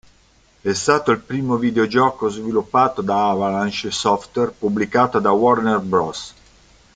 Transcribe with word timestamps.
È 0.61 0.73
stato 0.73 1.11
il 1.11 1.19
primo 1.19 1.57
videogioco 1.57 2.27
sviluppato 2.27 3.03
da 3.03 3.29
Avalanche 3.29 3.91
Software 3.91 4.49
pubblicato 4.51 5.19
da 5.19 5.29
Warner 5.29 5.77
Bros. 5.79 6.33